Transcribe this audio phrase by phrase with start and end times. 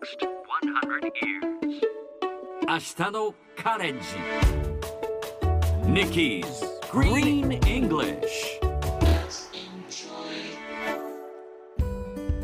[0.00, 1.80] next 100 years.
[2.66, 4.06] 明日のカレンジ
[5.84, 6.44] Nikki's
[6.90, 8.20] Green English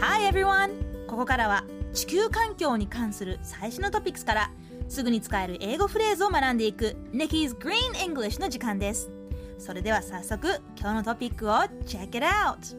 [0.00, 1.06] Hi everyone!
[1.06, 4.50] ここからは地球環境に関する最新のトピックスから
[4.88, 9.10] すぐに使える英語フレーズを学んでいく Nikki's Green English の時間です。
[9.58, 11.52] それでは早速今日のトピックを
[11.86, 12.76] Check it out!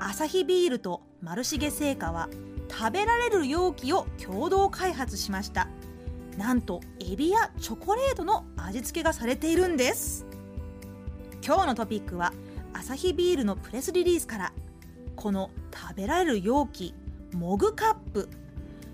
[0.00, 2.28] アサヒビールとマルシゲ製菓は
[2.70, 5.68] 食べられる容器を共同開発しました。
[6.36, 10.26] なんとエビやチョコレートの味付けがされているんです。
[11.44, 12.32] 今日のトピックは
[12.72, 14.52] アサヒビールのプレスリリースから
[15.16, 16.94] この食べられる容器
[17.32, 18.28] モグカップ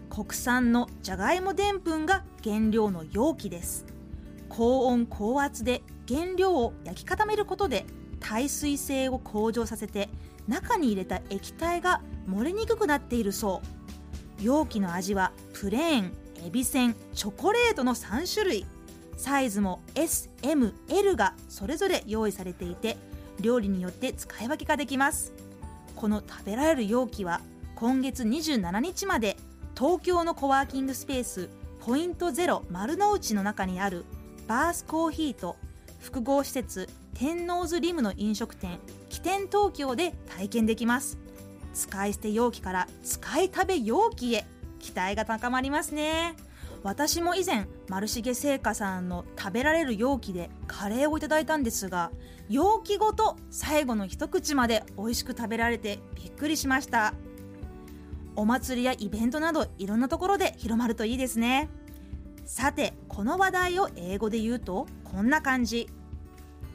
[0.09, 3.85] 国産のじゃがいもでんぷんが原料の容器です
[4.49, 7.85] 高温高圧で原料を焼き固めることで
[8.21, 10.09] 耐水性を向上させて
[10.49, 13.63] 中に入れた液体が漏れにくくなっているそ
[14.41, 14.43] う。
[14.43, 16.13] 容器の味はプレーン
[16.45, 18.67] エビせんチョコレートの3種類。
[19.17, 22.97] サイズも SML がそれぞれ用意されていて
[23.41, 25.33] 料理によって使い分けができます。
[25.95, 27.41] この食べられる容器は
[27.77, 29.37] 今月27日まで
[29.77, 31.49] 東京のコワーキングスペース
[31.81, 34.05] ポイントゼロ丸の内の中にある
[34.47, 35.57] バースコーヒーと
[36.05, 41.19] 複合施設天王洲リムの飲食店起点東京で体験できます。
[41.73, 44.45] 使い捨て容器から使い食べ容器へ
[44.79, 46.37] 期待が高まりますね。
[46.83, 52.11] 私も以前丸重製菓さんの食べられる容器でカレーをいただいたんですが
[52.51, 57.15] 容器ごと最後の一口まで美味しく食べられてびっくりしました。
[58.37, 61.71] お祭りやイベントなどいろんなところで広まるといいですね。
[62.45, 65.89] さてこの話題を英語で言うとこんな感じ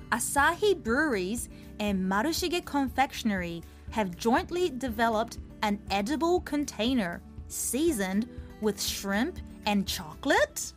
[0.10, 3.62] Asahi Breweries and Marushige Confectionery
[3.92, 8.28] have jointly developed an edible container seasoned
[8.62, 10.74] with shrimp and chocolate?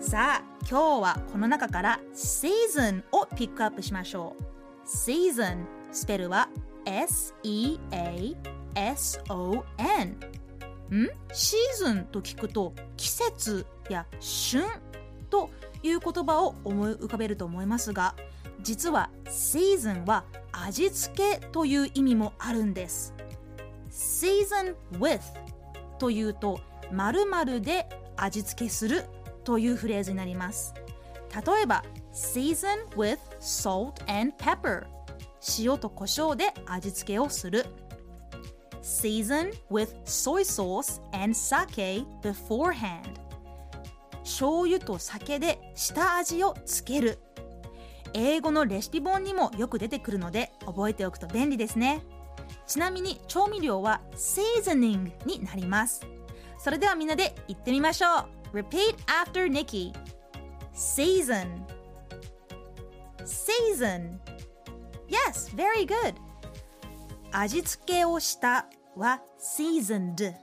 [0.00, 4.42] さあ今日はこの中から season をピックアップしましょう
[4.86, 6.48] season スペルは
[6.84, 7.78] S-E-A-S-O-N
[10.96, 11.08] ん？
[11.32, 14.64] シーズンと聞くと季節や旬
[15.30, 15.50] と
[15.82, 18.14] いう言葉を思い浮かべると思いますが
[18.62, 23.14] 実は season は味付けという意味もあるんです。
[23.90, 25.20] season with
[25.98, 26.60] というと
[26.90, 29.04] 〇〇で味付けする
[29.44, 30.74] というフレーズになります。
[31.46, 34.86] 例えば season with salt and pepper
[35.58, 37.66] 塩と胡椒で味付けをする。
[38.88, 43.20] Season with soy sauce and sake beforehand
[44.24, 47.18] 醤油と酒で下味をつける
[48.14, 52.02] 英語のレシピ本にもよく出てくるので覚えておくと便利ですね
[52.66, 56.06] ちなみに調味料は seasoning になります
[56.58, 59.92] それではみんなで言ってみましょう Repeat after Nikki
[60.74, 61.46] Season
[63.24, 64.18] Season
[65.08, 66.14] Yes, very good
[67.32, 68.66] 味付けをした
[68.98, 70.34] は seasoned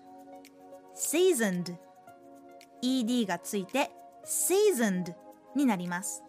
[0.96, 1.76] seasoned
[2.82, 3.92] ed がついて
[4.26, 5.14] seasoned
[5.56, 6.24] になります。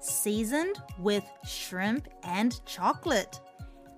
[0.00, 3.28] seasoned with shrimp and chocolate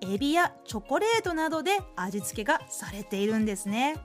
[0.01, 3.95] エビやチョコレートなどで味付けがされているんですね。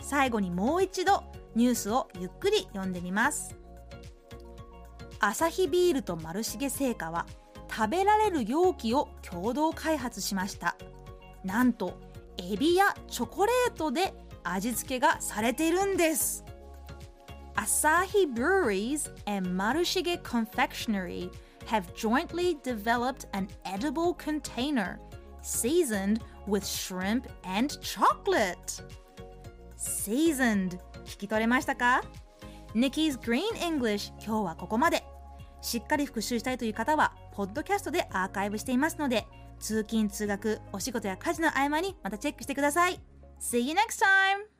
[0.00, 1.24] 最後にもう一度
[1.54, 3.56] ニュースをゆっくり読んでみます。
[5.20, 7.26] アサヒビールとマルシゲ製菓は
[7.70, 10.76] 食べられる容器を共同開発しました。
[11.44, 11.98] なんと
[12.38, 16.44] エビやチョコレートで味付けがされているんです
[17.56, 21.30] Asahi Breweries and Marushige Confectionery
[21.66, 24.98] have jointly developed an edible container
[25.42, 28.82] seasoned with shrimp and chocolate.
[29.76, 32.02] Seasoned 聞き取れましたか
[32.74, 35.02] Nikki's Green English 今日はここまで。
[35.60, 39.26] しっかり復習したいという方は、ポッドキャストでアーカイブしていますので、
[39.58, 43.00] 通勤・通学、お仕事や家事の合間にまたチェックしてください。
[43.40, 44.57] See you next time!